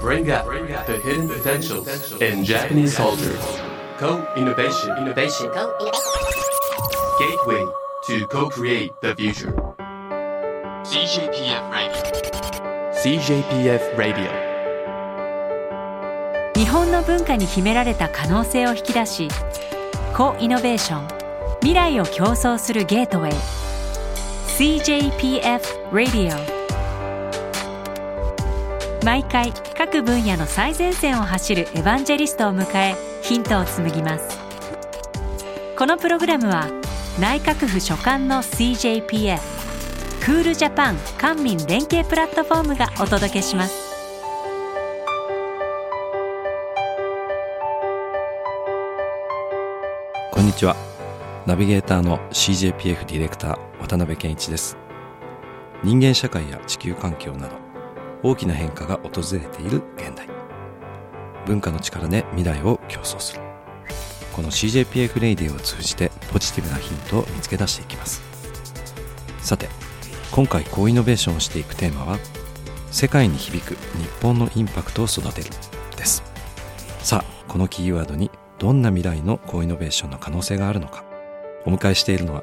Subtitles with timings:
[0.00, 0.46] Bring out
[0.86, 1.86] the hidden potentials
[2.22, 3.36] in Japanese culture.
[3.98, 4.96] Co-innovation.
[4.96, 5.50] Innovation.
[7.18, 7.66] Gateway
[8.06, 9.52] to co-create the future.
[10.84, 12.02] CJPF Radio.
[12.94, 14.50] CJPF Radio.
[16.54, 19.28] 日本の文化に秘められた可能性を引き出し
[20.16, 21.08] コイノベーション
[21.60, 23.32] 未来を競争するゲートウェイ
[24.80, 26.59] CJPF Radio
[29.02, 34.38] 毎回各分野の最前線を走るエヴァンジェリストを迎えヒントを紡ぎます。
[35.78, 36.68] このプログラムは
[37.18, 39.40] 内閣府所管の CJPF
[40.22, 43.74] クールジャパン官民連携プラットフォームがお届けします。
[50.30, 50.76] こんにちは。
[51.46, 54.76] ナビゲーターの CJPF ディレクター渡辺健一です。
[55.82, 57.69] 人間社会や地球環境など
[58.22, 60.28] 大きな変化が訪れている現代。
[61.46, 63.40] 文化の力で未来を競争する。
[64.32, 68.22] この CJPF レイディを通じてポジティブなヒントを見つけ出していきます。
[69.40, 69.68] さて
[70.30, 72.18] 今回高イノベーションをしていくテーマは
[72.90, 75.50] 世界に響く日本のインパクトを育てる
[75.96, 76.22] です。
[77.00, 81.04] さあこのキーワードにどんな未来の高イノベーションの可能性があるのか。
[81.66, 82.42] お迎えしているのは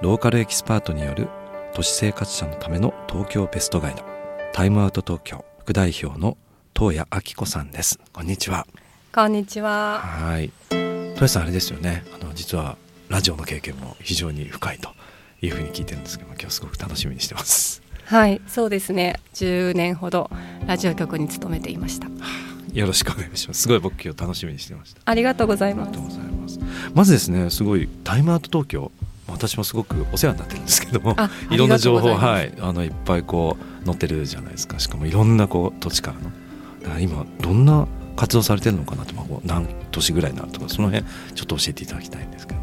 [0.00, 1.28] ローカルエキスパートによる
[1.74, 4.13] 都市生活者のための東京ベストガイド。
[4.54, 6.38] タイムアウト東京副代表の
[6.78, 7.98] 東谷明子さんです。
[8.12, 8.68] こんにちは。
[9.12, 9.98] こんにちは。
[9.98, 10.52] はい。
[10.68, 12.04] 東谷さんあれですよね。
[12.14, 12.76] あの実は
[13.08, 14.90] ラジオの経験も非常に深いと
[15.42, 17.82] いうふうに聞いてるんですけど今日すごく楽しみにしてます。
[18.04, 19.18] はいそうですね。
[19.34, 20.30] 10年ほど
[20.68, 22.06] ラジオ局に勤めていました。
[22.72, 23.62] よろしくお願いします。
[23.62, 25.00] すごい僕今日楽しみにしてました。
[25.04, 25.88] ありがとうございます。
[25.88, 26.60] ありがとうございます。
[26.94, 28.92] まずですねすごいタイムアウト東京
[29.28, 31.16] 私もすごくお世話になってるんですけども
[31.50, 32.52] いろんな情報はい。
[32.60, 34.78] あのいっぱいこう載ってるじゃないですか。
[34.78, 36.30] しかもいろんなこう土地からの。
[36.82, 37.86] だから今どんな
[38.16, 42.60] 活動されてるのかなと、まあ、何年ぐらいになるとかその辺ちょっと教えていただきたいんですけど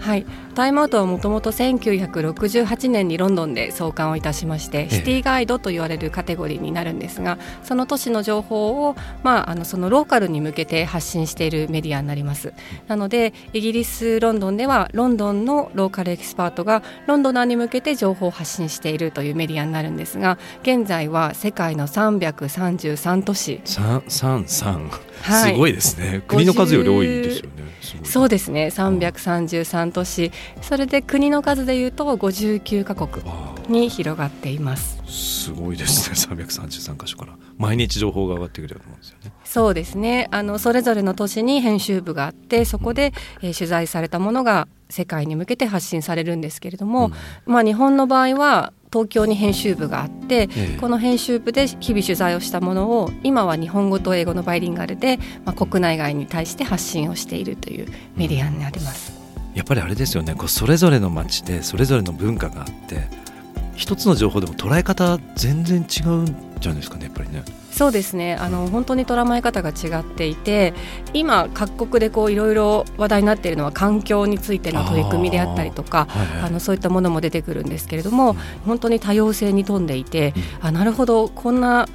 [0.00, 0.26] はい。
[0.54, 12.52] タイムアウトはもともと1968年にロンドンで創刊をいたしまして、シティガイドと言われるカテゴリーになるんですがその都市の情報を、まあ、あのそのローカルに向けて発信しているメディアになります。
[12.88, 23.60] なのでイギリスロンドンではロンドンのローカルエキスパートがロンドナーに向けて情報を発信しているというメディアになるんですが現在は世界の333都市。
[23.64, 24.90] 333、
[25.22, 26.22] はい、すごいですね。
[26.26, 27.59] 国の数より多いですよね
[28.04, 28.66] そうですね。
[28.66, 30.32] 333都市。
[30.62, 33.24] それで国の数でいうと59カ国
[33.68, 35.02] に広がっています。
[35.06, 36.36] すごいですね。
[36.44, 37.36] 333箇所から。
[37.56, 39.32] 毎日情報が上がってくると思うんですよね。
[39.44, 40.28] そうですね。
[40.30, 43.12] あのそれぞれの都市に編集部があってそこで、
[43.42, 47.10] えー、取材されたものが世界に向けて発信されるんですけれども、
[47.46, 57.86] うん、まあ日本の場合は東京に編集部があって、ええ、この編集部で日々取材をしたものを今は日本語と英語のバイリンガルで、まあ、国内外に対して発信をしているという
[58.16, 59.12] メディアになります。
[59.54, 60.34] やっぱりあれですよね。
[60.34, 63.08] こうそれぞれの街でそれぞれの文化があって
[63.74, 67.42] 一つの情報でも捉え方全然違うんじゃないですかねやっぱりね。
[67.70, 68.34] そうですね。
[68.34, 70.74] あの本当に捉まえ方が違っていて
[71.14, 81.88] 今各国でこういろいろ話題になっているのは環境についての取り組みであったりとかあ、はいはい、あのそういったものも出てくるんですけれども、うん、本当に多様性に富んでいて、うん、あなるほどこんな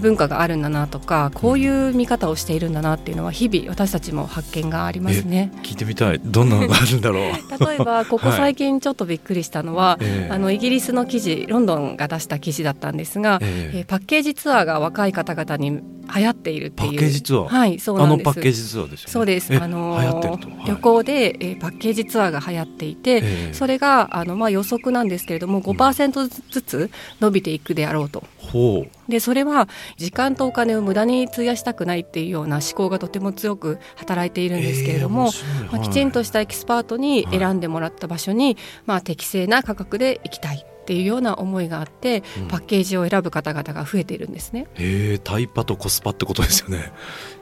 [0.00, 5.52] 文化があるんだなとかこういう見方をしているんだなっていうのは日々私たちも発見がありますね。
[5.62, 6.20] 聞いてみたい。
[6.24, 7.22] どんなのがあるんだろう。
[7.64, 15.80] 例えば ここ最近ちょっとびっくりしたのは、はい、あのイギリスの記事ロンドンが出した記事だったんですが、えー、パッケージツアーが若い方々に
[16.14, 16.90] 流行っているっていう。
[16.90, 17.48] パッケージツアー。
[17.48, 18.24] はいそうなんです。
[18.24, 19.56] パッケージツアーですよ、ね、そうです。
[19.56, 29.10] あのー、旅行で、えー、パッケージツアーが流行っていて、えー、それがあのまあ予測なんですけれども5%ずつ伸びていくであろうと、ほう。
[29.10, 38.56] でそれは時間とお金を無駄に費やしたくないっていうような志向がとても強く働いているんですけれども、えー、まあ、きちんとしたエキスパートに選んでもらった場所に、
[38.86, 44.68] まあ、適正な価格で行きたいっていうような思いがあって、うん、パッケージを選ぶ方々が増えているんですね。
[44.74, 46.92] へえ、タイパとコスパってことですよね。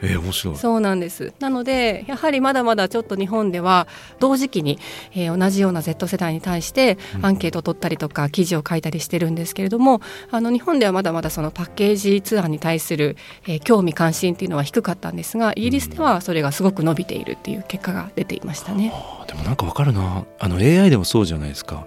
[0.01, 0.57] えー、面白い。
[0.57, 1.35] そうなんです。
[1.41, 3.87] なのでやはりまだまだちょっと日本では
[4.19, 4.79] 同時期に、
[5.13, 10.01] えー、同じような Z 世代に対してアンケートを取ったりとか記事を書いたりしてるんですけれども、
[10.31, 18.93] あの日本ではまだまだそのパッケージツアーに対する、えー、興味関心っていうのは低かったんですが、イギリスではそれがすごく伸びているっていう結果が出ていましたね。
[19.27, 20.25] でもなんかわかるな。
[20.39, 21.87] あの AI でもそうじゃないですか。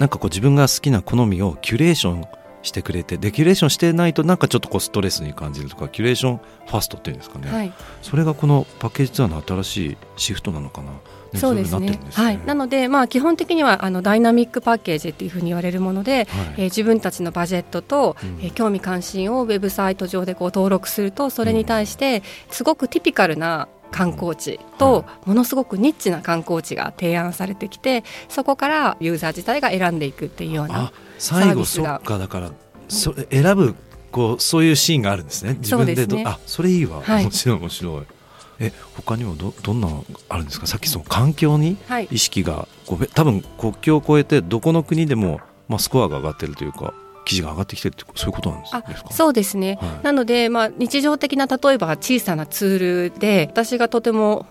[0.00, 2.24] なんかこう自分が好きな好みをキュレーション
[2.62, 10.92] してくれてでキュレーションしてないとなんかちょっとこうストレスに感じるとかキュレーションファーストっていうんですかね、はい、それがこのパッケージツアーの新しいシフトなのかな。
[11.38, 11.96] そうですね。
[12.12, 12.40] はい。
[12.44, 32.52] なので、まあ基本的にはあのダイナミックパッケージっていうふうに言われるもので、はい、えー、自分たちのバジェットと、うん、えー、興味関心をウェブサイト上でこう登録すると、それに対してすごくティピカルな観光地とものすごくニッチな観光地が提案されてきてそこからユーザー自体が選んでいくっていうようなサービスが最後そっかだから
[32.88, 33.74] それ選ぶ
[34.10, 35.56] こうそういうシーンがあるんですね。
[35.60, 38.02] 自分でね、あそれいいわ、はい、面白い面白い。
[38.58, 39.88] え他にもどどんな
[40.28, 40.66] あるんですか？
[40.66, 41.76] さっきその環境に
[42.10, 42.68] 意識が、は
[43.02, 46.92] い、多分国境を越えてどこの国でも、まあ、スコアが上がってるというか
[47.30, 54.46] 記事が上がってきてるってそういうことなんですかそうですね、はい、なので、まあ、日常的な例えば小さなツールで私がとても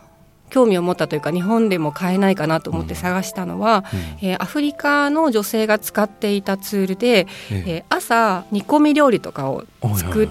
[0.49, 3.83] 興味を持ったというか日本でも買えないかなと思って探したのは、
[4.21, 9.65] うん、えー、アフリカの女性が使っていたツールで、えー、えー、朝煮込み料理とかを
[9.97, 10.29] 作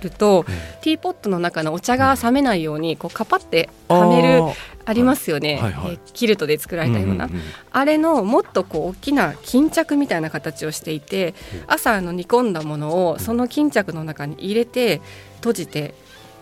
[0.00, 0.44] ると、
[0.80, 4.42] ティーポットの中のお茶が冷めないようにこうカパってはめる
[4.84, 5.62] ありますよね、はい。
[5.62, 11.34] はいはい、えー、キルトで作られたような、うんうんうん、あれのもっとこう大きな巾着みたいな形をしていて
[11.66, 15.00] 朝あの煮込んだものをその巾着の中に入れて
[15.36, 15.94] 閉じて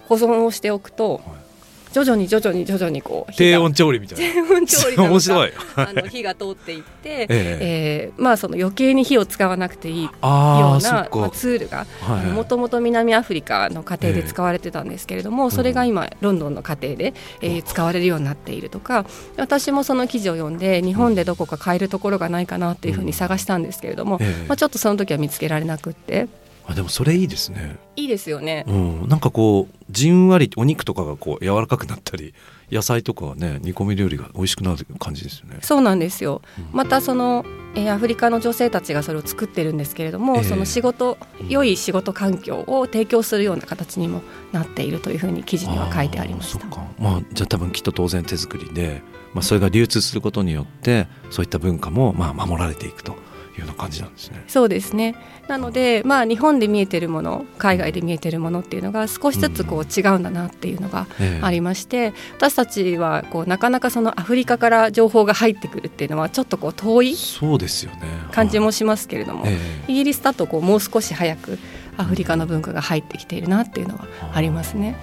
[0.08, 1.47] 保存をしておくと、はい
[1.92, 4.32] 徐々に徐々に徐々にこう低温調理みたいな。
[4.32, 5.52] 低温調理な面白い。
[5.76, 7.28] あの火が通っていって、ええ。
[7.30, 11.86] えー、まあその余計に火を使わなくていいようなまあ、ツールが
[12.34, 19.06] もともと南アフリカの家庭で使われてたんですけれども、えそれが今ロンドンの家庭で、えー、使われるようになっているとか
[19.36, 26.28] 私もその記事を読んで日本でどこか買えるところがないかなっていうふうに探したんですけれども、まあ、ちょっとその時は見つけられなくって。
[26.68, 27.76] あでもそれいいですね。
[27.96, 32.32] いいですよね、うん、なんかこうじんわりお肉とかがこう柔らかくなったり
[32.70, 35.58] 野菜とかはね煮込み料理が美味しくなる感じですよね。
[35.62, 37.44] そうなんですよ、うん、またその、
[37.74, 41.16] えー、アフリカの女性たちがそれを作ってるんですけれども、えー、その仕事
[41.48, 44.20] 良い仕事環境を提供するような形にも
[44.52, 46.66] なっているというふうに記事には書いてありました。
[46.98, 53.16] まあ、じゃあ多分きっと当然手作りで、まあ、それが流通することによってそういった文化もまあ守られていくと
[53.60, 54.44] いうような感じなんですね。
[54.48, 55.14] そうですね。
[55.48, 61.06] なので、まあ、日本で見えてるもの海外で見えてるものっていうのが少しずつこう違うんだなっていうのが
[61.42, 68.02] ありまして、うん私たちはこうなかなかそのアフリカから情報が入ってくるっていうのはちょっとこう遠いそうですよね。
[68.32, 69.44] 感じもしますけれども、
[69.86, 71.58] イギリスだとこうもう少し早く
[71.96, 74.96] アフリカの文化が入ってきているなっていうのはありますね。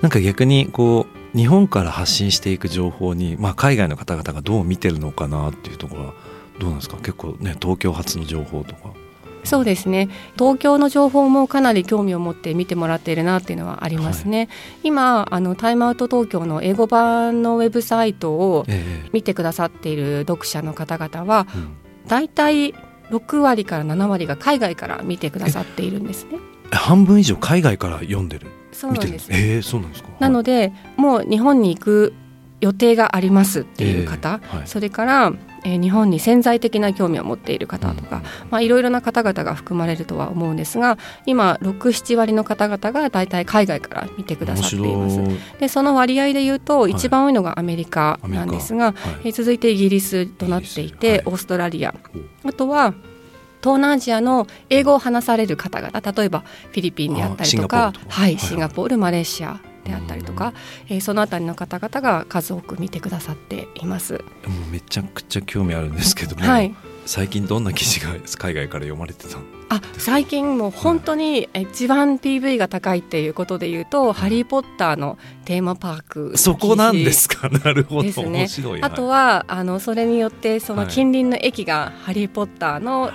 [0.00, 6.14] なんか逆にこう日本から発信していく情報に、まあ、海外の方々がどう見てるのかなっていうところは
[6.60, 6.98] どうなんですか？
[6.98, 8.92] 結構ね東京発の情報とか。
[9.42, 10.10] そうですね。
[10.38, 14.48] 東京の情報もかなり興味を持って見てもらっているなっていうのはありますね、はい、
[14.84, 18.66] 今あのタイムアウト東京の英語版のウェブサイトを
[19.12, 21.58] 見てくださっている読者の方々は、え
[22.04, 22.74] え、だいたい
[23.08, 26.38] 6割から7割が海外から見てくださっているんですね。
[26.70, 28.46] 半分以上海外から読んでる？
[28.72, 30.10] そうなんです、えー、そうなんですか？
[30.18, 32.12] なのでもう日本に行く
[32.60, 35.32] 予定がありますっていう方、えーはい、それから
[35.64, 45.20] えー、日本に潜在的な興味を持っている方とか、まあ、いろいろな方々が含まれるとは思うんですが今67割の方々が大体海外から見てくださっています。
[45.58, 51.94] でその割合でいうと一番多いのがアメリカなんですが、はい、えー、続いてイギリスとなっていて、オーストラリア。
[52.44, 52.94] あとは
[53.62, 58.38] 東南アジアの英語を話される方々例えばフィリピンであったりとかはい。
[58.38, 60.52] シンガポールマレーシアであったりとか、
[60.88, 64.14] えー、そのあたりの方々が数多く見てくださっています。
[64.14, 64.18] も
[64.68, 66.74] うめちゃくちゃ興味あるんですけども、はい、
[67.06, 69.38] 最近どんな記事が 海外から読まれてた
[69.72, 77.48] あ最近もう本当に一番 PV が高いっていうことでいうと「ハリー・ポッター」のテーマパークそこなんですか？
[77.64, 78.82] なるほど、ね、面白い。
[78.82, 83.12] あとはあのそれによってその近隣の駅が「ハリー・ポッター」のデ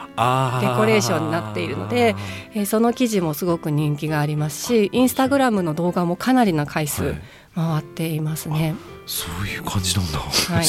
[0.77, 2.15] コレーションになっているので、
[2.53, 7.15] えー、その記事もすごく人気がありますしインスタグラムの動画もかなりな回数
[7.53, 8.53] 回っていますね。
[8.53, 8.75] はい、
[9.05, 10.65] そういう感じなんだ、はい、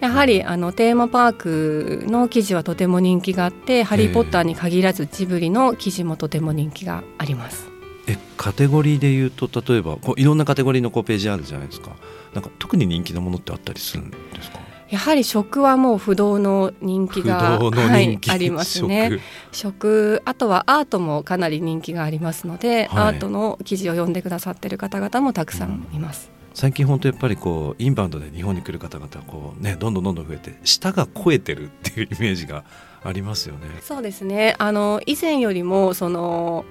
[0.00, 7.68] やはりあのテーマパークの記事はとても人気があって「ハリー・ポッター」に限らずジブリの記事もとても人気があります。
[8.06, 11.90] えカテゴリーでいうと例えばこういろんなカテゴリーのこうページあるじゃないですか。
[12.34, 14.58] なんか特に人気なものってあったりするんですか？
[14.88, 19.20] やはり食はもう不動の人気がはい、ありますね。
[19.52, 20.22] 食。
[20.24, 26.30] あとはアートもかなり人気がありますので、はい、アートの記事を読んでくださってる方々もたくさんいます。
[26.34, 32.64] うん最近本当やっぱりこうインバウンドで日本に来る方々はこうねどんどんどんどん増えて舌が肥えてるっていうイメージが
[33.02, 33.60] ありますよね。
[33.80, 34.56] そうですね。
[34.58, 36.66] あの以前よりもその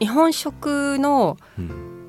[0.00, 1.36] 日本食の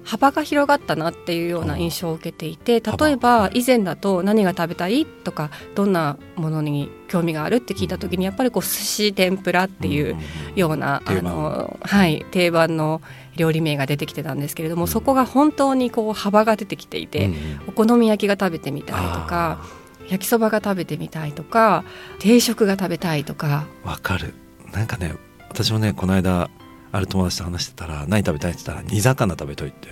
[0.10, 10.18] 幅が広がったなっていうような印象を受けていて例えば以前だと何が食べたいとかどんなものに興味があるって聞いた時にやっぱりこう寿司天ぷらっていう
[10.56, 13.02] ような、あのはい、定番の
[13.36, 17.32] 料理名が出てきてたんですけれども、そこが本当にこう幅が出てきていて、
[17.68, 19.64] お好み焼きが食べてみたいとか
[20.08, 21.84] 焼きそばが食べてみたいとか
[22.20, 23.66] 定食が食べたいとか。
[23.84, 24.34] わかる。
[24.72, 25.16] なんかね
[25.50, 26.50] 私もねこの間
[26.92, 29.90] ある友達と話してたら何食べたいって言ったら煮魚食べといて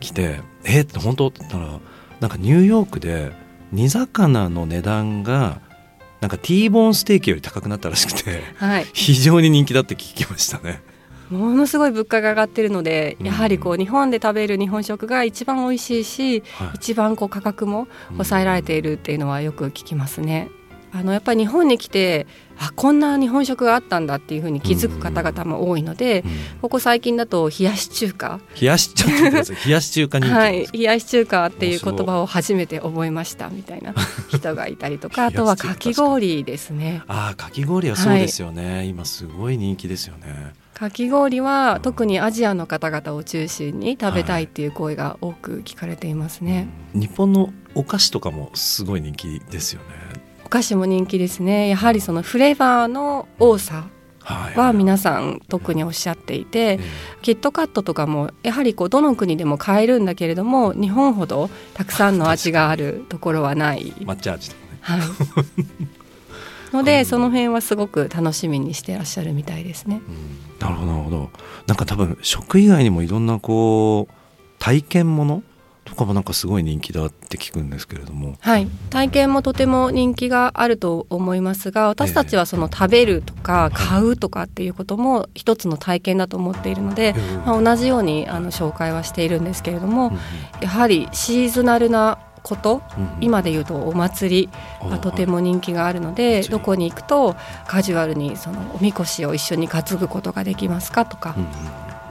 [0.00, 1.80] 来て「えっ?」って本当って言ったら
[2.20, 3.32] なんかニューヨークで
[3.72, 5.60] 煮魚の値段が
[6.20, 10.82] なんか T ボーンステーキより高くなったらしくて、はい、非常に人気だって聞きましたね。
[11.30, 20.50] ものすごい物価が上がってるので、やはりこう日本で食べる日本食が一番美味しいし、はい、一番こう価格も抑えられているっていうのはよく聞きますね。
[20.92, 22.26] あのやっぱり日本に来て
[22.58, 28.40] あこんな日本食があったんだっていうふうに気づく方々も多いので、うんうん、ここ最近だと冷やし中華。
[28.60, 28.90] 冷やし
[29.66, 30.66] 冷やし中華はい。
[30.72, 33.94] 冷やし中華っていう言葉を初めて覚えましたみたいな
[34.28, 35.74] 人がいたりとかあとはか？
[35.74, 37.02] き氷ですね。
[37.08, 40.52] あかき氷はそうですよね、はい、今すごい人気ですよね。
[40.80, 49.88] かき氷は特にアジアの方々を中心に食べたいっていう声が多く聞かれていますね、はい、日本のお菓子とかもすごい人気ですよね。
[49.88, 49.99] お
[50.50, 51.68] 菓子も人気ですね。
[51.68, 53.86] やはりそのフレーバーの多さ
[54.24, 56.78] は皆さん特におっしゃっていて、
[57.22, 63.92] キットカットとかもやはりこうどの国でも買えるんだけれども日本ほどたくさんの味があるところはない。
[64.00, 65.00] 抹茶味とかね、はい。
[66.76, 70.02] のでその辺はすごく楽しみにしてらっしゃるみたいですね。
[70.60, 71.30] なるほどなるほど。
[71.66, 74.14] なんか多分食以外にもいろんなこう
[74.58, 75.42] 体験もの
[75.90, 90.12] とかもなんかすごい人気だって聞くんですけれども、はい、体験もとても人気があると思いますが私たちはその食べるとか買うとかっていうことも一つの体験だと思っているので、まあ、同じようにあの紹介はしているんですけれども、
[90.60, 94.48] やはりシーズナルなこと、うん、今で言うとお祭
[94.82, 101.44] りがとても人気があるのでどこに行くとカジュアルにそのおみこしを一緒に担ぐことができますかとか、うん、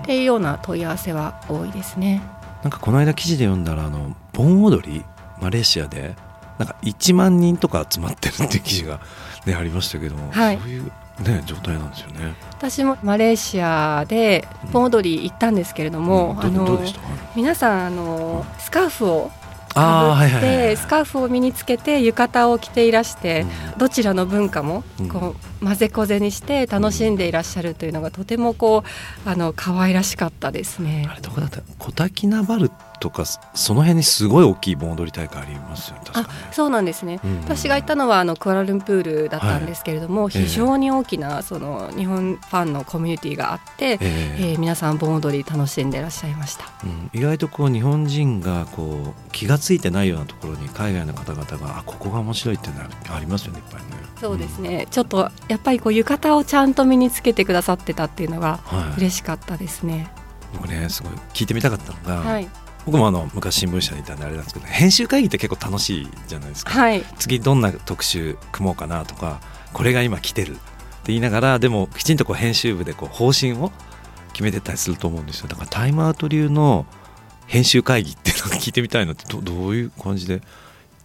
[0.04, 2.22] っていうような問い合わせは多いですね。
[2.64, 5.04] なんかこの間記事で読んだらあの盆踊り
[5.42, 6.16] マレーシアで
[6.58, 9.00] なんか1万人とか集まってるっていう記事が、
[9.46, 10.84] ね、ありましたけども、はい、そういう、
[11.24, 12.34] ね、状態なんですよね。
[12.52, 16.82] 私もマレーシアで盆踊り行ったんですけれども、うん、あの
[17.34, 19.32] 皆さんあのスカーフを
[19.80, 23.46] かぶって、スカーフを身につけて浴衣を着ていらして、
[23.78, 28.84] どちらの文化もこう混ぜこぜにして楽しんでいらっしゃるというのがとてもこ
[29.26, 31.08] うあの可愛らしかったですね。
[31.10, 31.62] あれどこだった？
[31.78, 53.88] コタキナバルとかその辺にすごい大きい盆踊り大会ありますよねあそうなんですね、うん、私が行ったのはあのクアラルンプールだったんですけれども、はい、非常に大きなその日本ファンのコミュニティがあって、えー、えー、皆さん盆踊り楽しんでいらっしゃいました、うん、意外とこう日本人がこう気が付いてないようなところに海外の方々があここが面白いっていうのはありますよねいっぱいね。
[54.20, 58.60] そうですね、うん、ちょっとやっぱりこう浴衣をちゃんと身につけてくださってたっていうのが
[58.98, 62.50] 嬉しかったですね、はい僕ねすごい聞いてみたかったのが、はい、
[62.90, 69.42] 僕もあの昔新聞社にいたんであれなんですけど編集会議って結構楽しいじゃないですか、はい、次どんな特集組もうかなとか
[69.74, 70.60] これが今来てるって
[71.08, 73.72] 言いながらでもきちんとこう編集部でこう方針を
[74.34, 75.48] 決めてたりすると思うんですよ。
[75.48, 76.86] だからタイムアウト流の
[77.46, 80.42] 編集会議っていうのを聞いてみたいのってどどういう感じで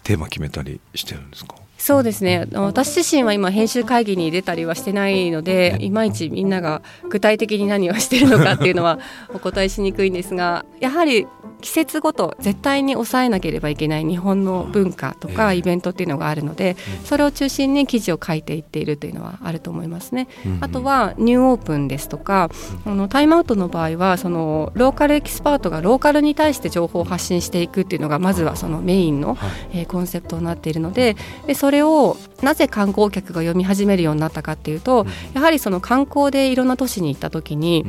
[0.02, 1.56] テーマ決めたりしてるんですか？
[1.78, 2.46] そうですね。
[2.52, 5.90] 私自身は今編集会議に出たりはしてないのでい。
[5.90, 8.98] まいちみんなが具体的に何をしてるのかっていうのは
[9.34, 11.26] お答えしにくいんですがやはり
[11.60, 20.28] 季節ごと絶対に抑えなければいけない日本の文化とかイベントっていうのがあるのでそれを中心に記事を書いていっているというのはあると思いますね。
[20.60, 22.50] あとはニューオープンですとか
[22.84, 29.38] あのタイムアウトの場合はそのローカルエキスパートがローカルに対して情報を発信していくっていうのがまずはそのメインの、
[29.72, 31.16] えコンセプトになっているので
[31.46, 37.86] でそれをなぜ観光客が読み始めるようになったかっていうとやはりその観光でいろんな都市に行った時に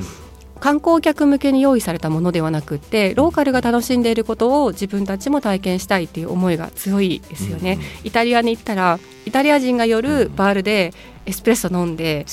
[0.62, 7.78] 観光客向けに用意されたものではなくってローカルが楽しんでいることを自分たちも体験したいっていう思いが強いですよね。
[8.06, 10.94] イタリアに行ったらイタリア人が夜バールで
[11.26, 12.26] エスプレッソ飲んで、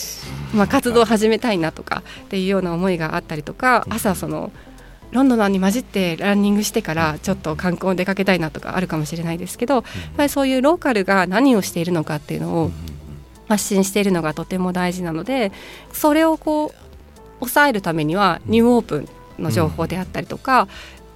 [0.55, 4.53] まあ、活動を始めたいなとかっていうような思いがあったりとか朝その
[5.13, 9.85] ロンドンに混じってランニングしてからちょっと観光に出かけたいなとかあるかもしれないですけどやっ
[10.17, 12.71] ぱりそういうローカルが何をしているのかっていうのを
[13.49, 15.53] 発信しているのがとても大事なので
[15.93, 16.73] それをこう
[17.41, 19.09] 抑えるためにはニューオープン
[19.43, 20.69] の情報であったりとか、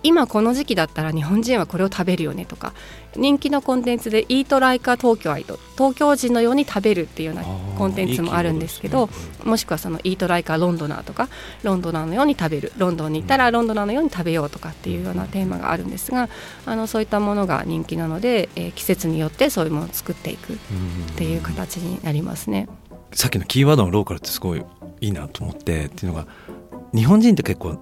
[0.07, 2.73] 今この時期だったら日本人はこれを食べるよねとか
[3.17, 7.43] 人気のコンテンツで「イートライカ東京アイド」東京人のように食べるっていうような
[7.77, 9.13] コンテンツもあるんですけど、ね、
[9.45, 11.29] もしくはその「イートライカロンドナー」とか
[11.65, 16.29] ロンドナーのように食べるロンドンに行ったらロンドナーのように食べようとかっていうようなテーマがあるんですが
[16.67, 20.57] あのそういったものが人気なので、えー、季節によってそういうものを作っていくっ
[21.17, 22.69] ていう形になりますね。
[23.13, 24.63] さっきのキーワードのローカルってすごい
[25.01, 26.27] いいなと思ってっていうのが
[26.95, 27.79] 日本人って結構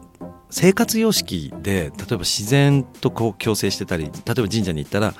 [0.57, 5.13] 生活様式で例えば自然とこう共生してたり例えば神社に行ったら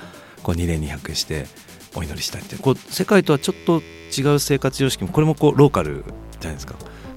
[0.43, 1.47] こう二礼二拍して
[1.93, 3.81] お祈りしたりってこう世界とはちょっと
[4.17, 6.05] 違う生活様式もこれもこうローカル
[6.39, 6.75] じゃないですか。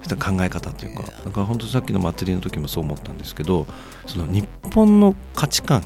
[0.08, 1.02] 考え方というか。
[1.02, 3.68] だから本当さっきの祭りの時もそう思ったんですけど
[4.06, 5.84] その日本の価値観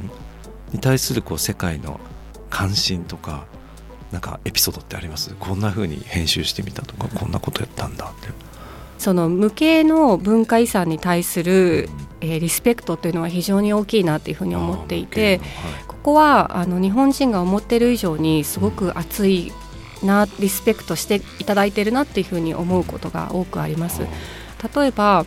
[0.72, 2.00] に対するこう世界の
[2.48, 3.44] 関心とか
[4.10, 5.34] なんかエピソードってあります？
[5.38, 8.28] こんな風に編集してみたとかこんなことやったんだって。
[9.02, 11.88] その無形の文化遺産に対する、
[12.20, 15.48] えー、リスペクトというのは非常に大きいなというふうに思っていて、はい、
[15.88, 19.52] ここはあの日本人が思っている以上にすごく熱い
[20.04, 24.02] な、リスペクトしていただいているなというふうに思うことが多くあります。
[24.76, 25.26] 例えば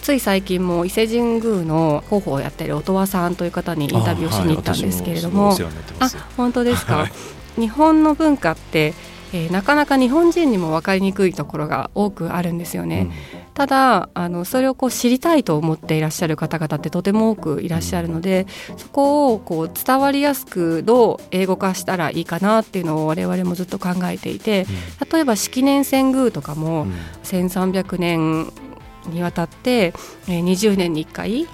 [0.00, 5.56] つい最近も伊勢神宮の広報をやっている音羽さんという方にインタビューをしに行ったんですけれども、
[5.98, 8.94] あ本当ですか、はい、日本の文化って
[9.32, 13.08] えー、なかなか日本人にも分かりにくいところが多くあるんですよね。
[13.10, 13.12] うん、
[13.54, 24.66] ただあのそれをこう知りたいと思っていらっしゃる方々ってとても多くいらっしゃるのでそこをこう伝わりやすくどう英語化したらいいかなっていうのを我々もずっと考えていて
[25.10, 26.86] 例えば式年遷宮とかも
[27.24, 28.52] 1300年
[29.08, 29.92] にわたって
[30.26, 31.46] 20年に1回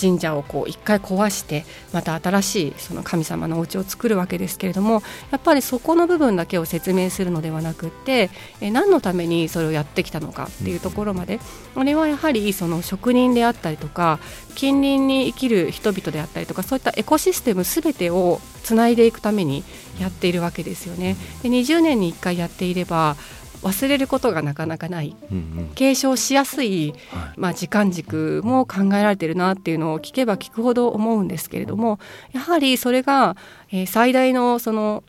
[0.00, 8.30] 神社をこう一回壊してまた新しいその神様のお家を作るわけですけれどもやっぱりそこの部分だけを説明するのではなくって
[8.60, 11.40] え何のためにそれをやってきたのかっていうところまで
[11.74, 14.18] あれはやはりその職人であったりとか
[14.54, 19.64] 近隣に生きる人々であったりとかそういったエコシステムすべてをつないでいくために
[20.00, 21.16] やっているわけですよね。
[21.42, 23.16] で20年に1回やっていれば
[23.62, 26.94] 忘れることがなかなかない、うんうん、継承しやすい、
[27.36, 31.98] まあ、時間軸も考えられてるなっていうのを聞けば聞くほど思うんですけれども
[32.32, 33.36] やはりそれが、
[33.70, 35.04] えー、最大のその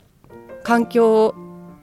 [0.62, 1.34] 環境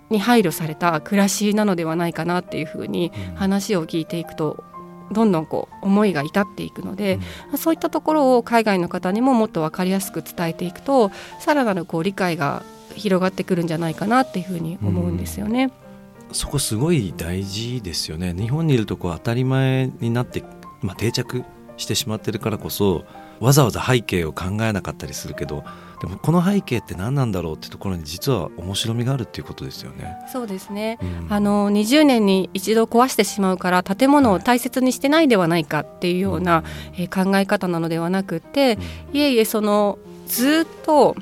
[0.09, 4.63] に配慮された暮らしなのではないかなっていうふうに話を聞いていくと
[5.11, 7.19] どんどんこう思いが至っていくので、
[7.51, 12.63] うん、そういったところを海外の方にももっと分かりやすく伝えていくとさらなるこう理解が
[12.95, 15.71] 広がってくるんじゃないかなっていうふうに思うんですよね。
[15.83, 15.88] うん
[16.31, 20.43] そこすごい大事ですよね日本にいるとこう当たり前になって、
[20.81, 21.43] まあ、定着
[21.77, 23.05] してしまってるからこそ
[23.39, 25.63] わざわざ背景を考えなかったりするけど
[26.01, 30.15] でもこの背景って何なんだろうってところに実は面白みがあるっていうことですよね。
[30.31, 30.97] そうですね。
[31.01, 36.63] うん、あの20年に一度壊してしまうから建物を大切にしてないではないかっていうような、は
[36.97, 38.77] い、えー、考え方なのではなくて、
[39.11, 41.17] うん、いえいえそのずっと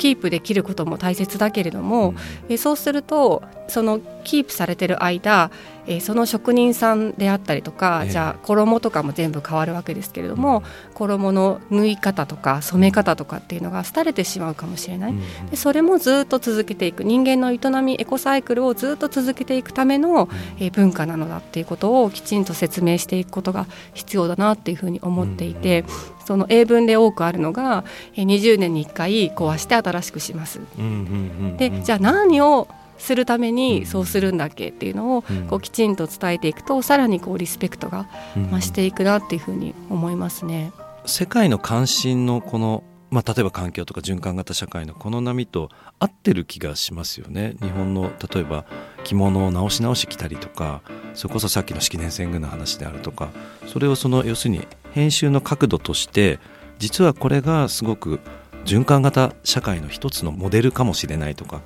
[0.00, 2.16] キープできることも大切だけれども、うん、
[2.48, 5.50] えそうするとそのキープされてる間、
[5.90, 17.02] えー、その職人さんであったりとか、えー、じゃあ衣とかも全部変わるわけですけれども、うん、衣の縫い方とか染め方とかっていうのが廃れてしまうかもしれない、うん、でそれもずっと続けていく。
[17.02, 25.84] 人間の営みエコサイクルをずっと続けていくための、えー、文化なのだっていうことをきちんと説明していくことが必要だなっていうふうに思っていて、
[26.24, 30.60] その英文で多くあるのが20年に1回壊して新しくします。
[31.56, 32.68] でじゃあ何を
[33.00, 38.08] するためにそうするんだっけっていうのをこうきちんと伝えていくとさらにこうリスペクトが
[38.50, 40.72] 増していくなっていうふうに思いますね。
[41.06, 47.56] 世界の関心のこのまあ、例えば環境とか循環型社会のこの波と合ってる気がしますよね。
[47.60, 48.64] 日本の例えば
[49.02, 50.82] 着物を直し直し着たりとか
[51.14, 53.30] それこそさっきの式年遷宮の話であるとか
[53.66, 56.38] それをその要するに編集の角度として
[56.78, 58.20] 実はこれがすごく
[58.64, 61.62] 循環型社会の一つのモデルかもしれないとか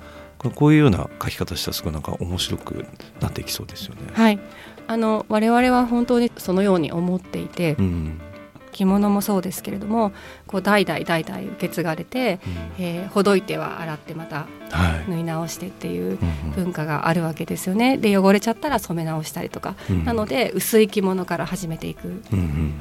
[0.51, 2.85] こういうような書き方したらすごいなんか面白く
[3.21, 4.01] なっていきそうですよね。
[4.13, 4.39] はい。
[4.87, 8.21] あの我々は本当にそのように思っていて、うん、
[8.71, 10.11] 着物もそうですけれども
[10.47, 12.39] こう代々代々受け継がれて、
[12.77, 14.47] うん、えー、ほどいては洗ってまた
[15.07, 16.19] 縫い直してっていう
[16.55, 17.97] 文化があるわけですよね。
[17.97, 22.07] で汚れちゃったら染め直したりとか、うん、なので薄い着物から始めていく。
[22.07, 22.73] うんうん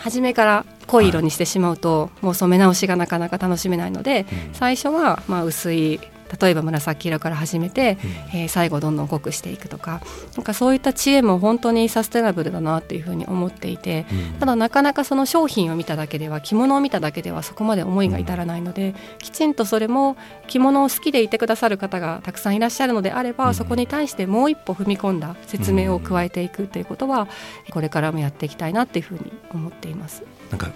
[0.00, 6.00] 初めから濃い色にしてしまうと、はい、もう染め直しがなかなか楽しめないので、うん、最初はまあ薄い
[6.40, 7.98] 例えば紫色から始めて、
[8.32, 10.00] うん、えー、最後どんどん濃くしていくとか
[10.36, 20.16] なんかそういった知恵も本当にサステナブルだなっていうふうに思っていて、うん、ただなかなかその商品を見ただけでは着物を見ただけではそこまで思いが至らないので、うん、きちんとそれも
[20.46, 27.28] 着物を好きでいてくださる方がたくさんいらっしゃるのであれば、そこに対してもう一歩踏み込んだ説明を加えていくということは
[27.70, 30.22] これからもやっていきたいなっていうふうに思っています。
[30.50, 30.70] なんか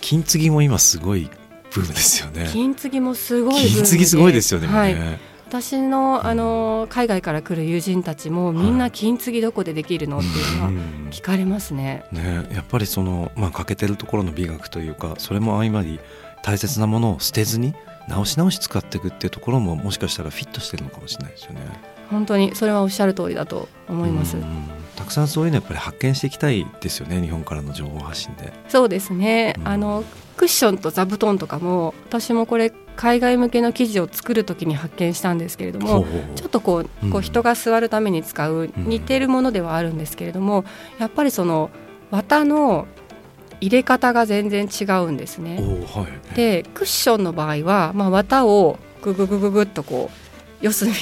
[0.00, 1.30] 金継ぎも今すごい
[1.72, 2.48] ブームですよね。
[2.52, 4.96] 金継ぎもすごい金継ぎすごいですよね、はい、
[5.48, 10.70] 私のあの海外から来る友人たちもみんな金継ぎどこでできるのっていうのは
[11.10, 12.04] 聞かれますね。
[12.12, 15.98] ねやっぱりその、まあ、欠けてるところの美学というかそれも相まり
[16.42, 17.74] 大切なものを捨てずに
[18.08, 21.60] 直し直し使っていくっていうところももしかしたらフィットしてるのかもしれないですよね。
[22.10, 24.36] 本当にそれはおっしゃる通りだと思います。
[25.00, 28.52] たくさんそういうのやっぱり発見していきたいですよね日本からの情報発信で。
[28.68, 30.04] そうですね、うん、あの
[30.36, 40.66] クッションと座布団とかも私もこれ海外向けの記事を作る時に発見したんですけれどもちょっとこうこう人が座るために使う似てるものではあるんですけれども
[40.98, 41.70] やっぱりその
[42.10, 42.86] 綿の
[43.62, 45.56] 入れ方が全然違うんですね。
[45.56, 50.92] はい、でクッションの場合は、まあ、綿をグググググっとこう四隅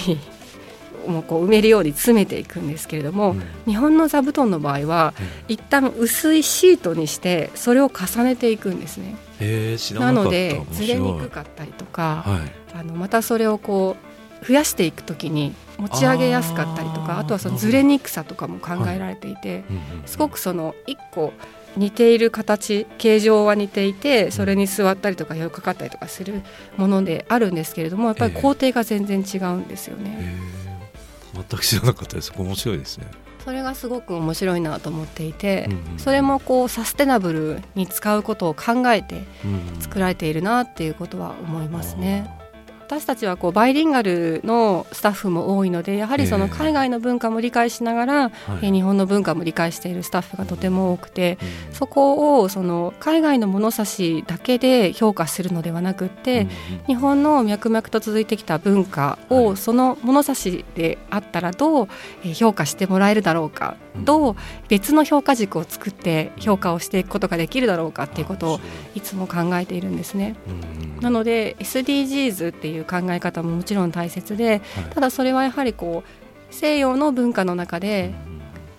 [1.09, 9.16] もこう埋めるように詰めていくんですけれども、うん、日本の座布団の場合は、うん、一旦薄いシートにしてそれを重ねていくんですね。
[9.99, 13.97] なのでずれにくかったりとか、はい、あのまたそれをこ
[14.42, 19.64] う増やしていくときに持ち上げやすかったりとかあとはそのずれにくさとかも考えられていて、
[20.07, 21.33] すごくその一個
[21.77, 26.42] 似ている形形状は似ていてそれに座ったりとかよかかったりとかする
[26.77, 30.37] ものであるんですけれどもやっぱり工程が全然違うんですよね。
[31.35, 33.07] 全く知らなかったです面白いですね。
[33.45, 39.25] それがすごく面白いなと思っていて、それもこうサステナブルに使うことを考えて
[39.81, 42.38] 作られているなっていうことは思いますね。
[42.88, 48.24] 私たちはこうバイリンガルのスタッフも多いのでやはりその海外の文化も理解しながら、
[48.62, 56.48] えー、日本の文化も理解しているスタッフがとても多くて、うん、そこをその海外の物差しだけで評価するのではなくって、
[56.81, 61.88] うん、日本の脈々と続いてきた文化をその物差しであったらどう
[62.35, 64.37] 評価してもらえるだろうか、うん、どう
[64.68, 68.61] 別の評価軸を作って評価をしていくことができるだろうかっていうことを
[68.94, 69.01] い。
[69.09, 70.37] つも考えているんですね。
[71.01, 74.62] なので SDGs っていういう考え方ももちろん大切で、
[74.95, 78.14] ただそれはやはりこう西洋の文化の中で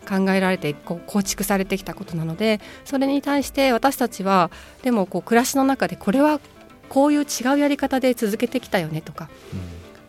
[0.07, 4.49] 考えられてこう構築されてきたことなのでそれに対して私たちは
[4.81, 6.39] でもこう暮らしの中でこれは
[6.89, 9.29] こういう違うやり方で続けてきたよねとか、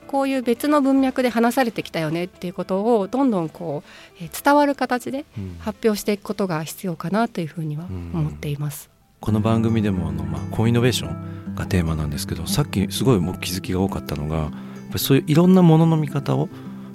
[0.07, 3.83] こういう別の文脈で話されてきたよねっていうことをどんどんこ
[4.21, 5.27] う、え伝わる形で
[5.59, 8.89] 発表していくことが必要かなというふうには思っています。
[9.21, 14.59] この番組でもあの、まあ、コイノベーションがテーマなんですけどさっきすごいもう気づきが多かったのがやっぱ
[14.95, 16.49] りそういういろんなものの見方を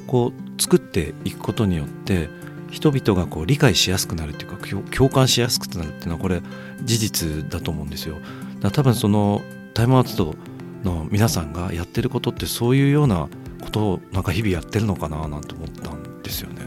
[0.08, 2.30] こう作っていくことによって
[2.72, 4.58] 人々がこう理解しやすくなるっていうか
[4.92, 6.42] 共感しやすくなるっていうのはこれ
[6.84, 8.16] 事実だと思うんですよ。
[8.60, 9.42] だ多分その
[9.74, 10.34] タイムアウト
[10.84, 13.30] の皆さんがやってることってそういうような
[13.62, 16.62] ことをなんか日々やってるのかななんて思ったんですよね。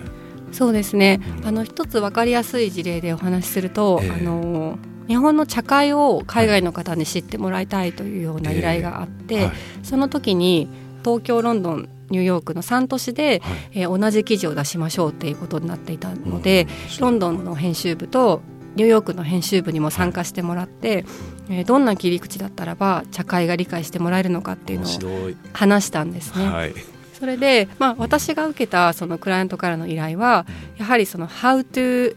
[0.52, 10.68] そうですね、うん、あの一つ分かりやすい事例でお話しすると、えー、あの日本の茶会を海外の方に知ってもらいたいというような依頼があって、えーはい、その時に
[11.02, 16.66] 東京ロンドンニューヨークの3都市で、はい、えー、同じ記事を出しましょうっていうことになっていたので、
[16.96, 18.42] うん、ロンドンの編集部と
[18.76, 21.04] ニューヨークの編集部にも参加してもらって、はい、
[21.50, 26.46] えー、どんな切り口だったらば茶会が理解してもらえるのかっていうのを話したんですね。
[26.46, 26.74] はい、
[27.18, 32.16] それで、まあ、私が受けたそのクライアントからの依頼はやはりその「How to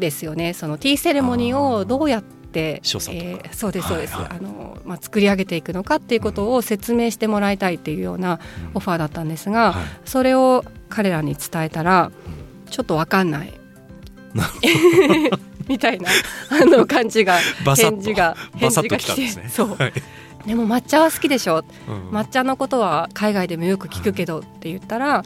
[0.00, 0.52] ですよね。
[0.54, 8.40] そのティーセレモニーをどうやってえー、そうですそうです、はいはい、あのまあ、作り上げていくのかっていうことを説明してもらいたいっていうような
[8.74, 12.10] オファーだったんですが、うんはい、それを彼らに伝えたら、
[12.68, 13.52] ちょっと分かんない。
[15.68, 16.10] みたいな
[16.50, 17.38] あの感じが
[17.76, 19.92] 返事が返事が来て、ね、そう、はい、
[20.44, 25.22] でも抹茶は好きでしょ、うん、抹茶のことは海外でもよく聞くけどって言ったら、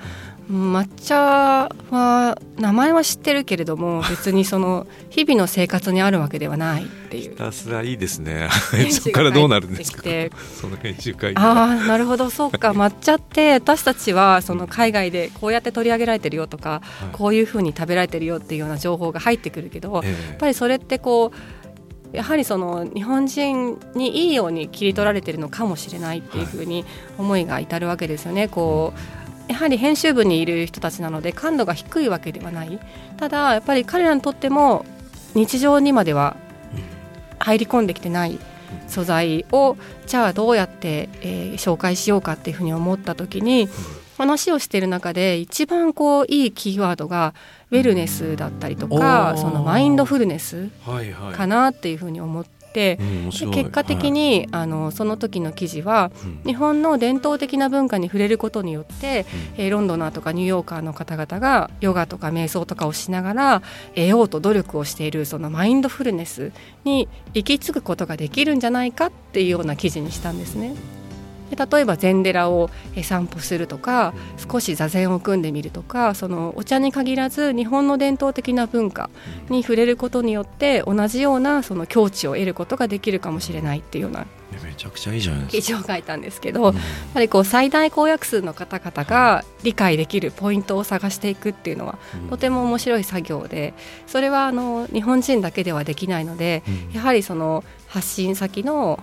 [0.50, 7.30] 抹茶は名前は知ってるけれども 別にその日々の生活にあるわけではないっていう。
[7.30, 8.48] ひたすらいいですね。
[8.90, 10.02] そこからどうなるんですか？
[10.61, 12.72] その編集会ああなるほどそうか。
[12.76, 26.85] 抹茶って私たちはその海外でこうやって取り上げられてるよとか、はい、こういうふうに食べられてるよっていうような情報が入ってくるけど、えー、やっぱりそれってこうやはりその日本人にいいように切り取られてるのかもしれないっていうふうに
[27.18, 28.46] 思いが至るわけですよね。
[28.46, 32.78] こうやはり編集部にいる人たちなので感度が低いわけではない。
[33.16, 34.85] ただやっぱり彼らにとっても
[35.35, 36.37] 日常にまでは
[37.38, 38.38] 入り込んできてない
[38.88, 39.76] 素材を
[40.07, 43.68] じゃあどうやって、えー、紹介しようかっていうふうに思った時に
[44.16, 47.35] 話をしている中で一番こういいキーワードが
[47.70, 50.68] ウェルネスだったりとかそのマインドフルネス
[51.37, 53.14] かなっていうふうに思って、うん
[53.50, 56.40] 結果的に、あのその時の記事はうん。
[56.44, 63.62] 日本の伝統的な文化に触れることによって、えーロンドナーとかニューヨーカーの方々がヨガとか瞑想とかをしながら
[63.94, 66.52] 得ようと努力をしているそのマインドフルネス
[66.84, 70.74] に行き着くことができるんじゃないかっていうような記事にしたんですね。
[71.54, 74.14] で例えば禅寺をえー散歩するとか
[74.50, 79.10] 少し座禅を組んでみるとかそのお茶に限らず日本の伝統的な文化
[79.50, 84.26] に触れることによって同じようなその境地を得ることができるかもしれないっていうような
[84.62, 85.78] めちゃくちゃいいじゃない記ですか。
[85.78, 86.74] 事を書いたんですけど、やっ
[87.12, 92.28] ぱりこう最大公約数の方々が理解できるポイントを探していくっていうのはうん。
[92.28, 93.74] とても面白い作業で
[94.06, 96.94] それはあの日本人だけではできないのでうん。
[96.94, 99.00] やはりその発信先の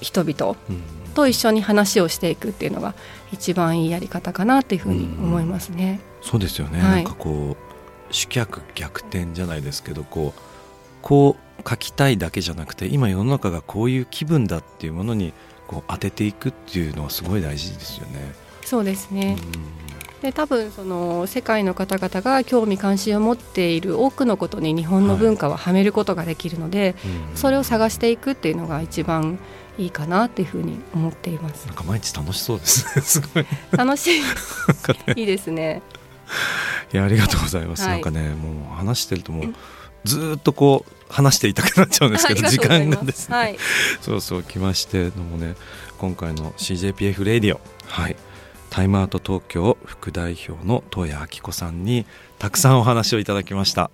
[0.00, 2.94] 人々うんと一緒に話をしていくっていうのが
[3.32, 6.00] 一番いいやり方かなっていうふうに思いますね。
[6.20, 6.96] そうですよね、はい。
[6.96, 10.40] なんかこう主客逆転じゃないですけどこう
[11.02, 15.32] こう書きたいだけじゃなくて今世の中がこういう気分だっていうものに
[15.66, 18.32] こう当てていくっていうのはすごい大事ですよね。
[18.64, 19.36] そうですね、
[20.20, 27.36] うで多分その世界の方々が興味関心を持っている多くのことに日本の文化ははめることができるので、んうん。
[27.36, 29.38] それを探していくっていうのが一番
[29.78, 31.66] いいかなっていうふうに思っています。
[31.66, 33.02] なんか毎日楽しそうですね。
[33.02, 33.46] すごい。
[33.72, 34.22] 楽しい。
[35.16, 35.82] いいですね。
[36.92, 37.90] いやありがとうございます、はい。
[37.92, 39.54] なんかねもう話してるともう
[40.04, 43.58] ずーっとこう話していたくなっちゃうんですけど時間がですね、はい、
[44.00, 45.54] そうそう来ましてのもね
[45.98, 48.16] 今回の CJPF レディオはい。
[48.70, 52.06] タイムアウト東京副代表の東谷明子さんに
[52.40, 53.90] たくさんお話をいただきました、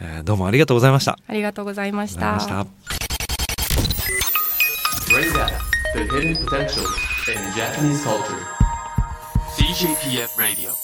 [0.00, 1.18] えーどうもありがとうございました。
[1.26, 2.66] ありがとうございました
[5.12, 5.46] ました
[5.94, 6.84] Bring out the hidden potential
[7.28, 8.34] in Japanese culture.
[9.56, 10.81] CJPF Radio